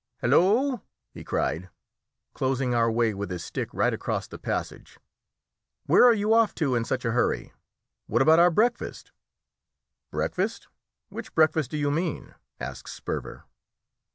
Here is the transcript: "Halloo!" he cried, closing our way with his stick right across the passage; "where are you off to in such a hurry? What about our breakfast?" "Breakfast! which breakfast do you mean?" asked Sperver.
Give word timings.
"Halloo!" 0.17 0.79
he 1.11 1.23
cried, 1.23 1.69
closing 2.33 2.73
our 2.73 2.91
way 2.91 3.13
with 3.13 3.29
his 3.29 3.43
stick 3.43 3.69
right 3.71 3.93
across 3.93 4.25
the 4.27 4.39
passage; 4.39 4.97
"where 5.85 6.05
are 6.05 6.13
you 6.15 6.33
off 6.33 6.55
to 6.55 6.73
in 6.73 6.85
such 6.85 7.05
a 7.05 7.11
hurry? 7.11 7.53
What 8.07 8.23
about 8.23 8.39
our 8.39 8.49
breakfast?" 8.49 9.11
"Breakfast! 10.09 10.67
which 11.09 11.35
breakfast 11.35 11.69
do 11.69 11.77
you 11.77 11.91
mean?" 11.91 12.33
asked 12.59 12.89
Sperver. 12.89 13.43